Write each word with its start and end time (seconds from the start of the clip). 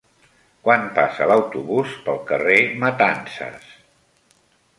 Quan 0.67 0.87
passa 0.95 1.27
l'autobús 1.31 1.93
pel 2.07 2.17
carrer 2.33 2.57
Matanzas? 2.85 3.71